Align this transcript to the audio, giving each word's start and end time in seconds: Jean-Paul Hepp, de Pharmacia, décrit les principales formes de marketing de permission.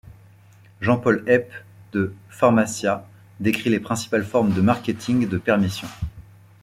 Jean-Paul 0.79 1.23
Hepp, 1.27 1.53
de 1.91 2.11
Pharmacia, 2.31 3.05
décrit 3.39 3.69
les 3.69 3.79
principales 3.79 4.25
formes 4.25 4.51
de 4.51 4.61
marketing 4.61 5.29
de 5.29 5.37
permission. 5.37 5.87